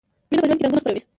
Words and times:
مینه 0.29 0.39
په 0.41 0.45
ژوند 0.47 0.57
کې 0.59 0.63
رنګونه 0.65 0.81
خپروي. 0.81 1.01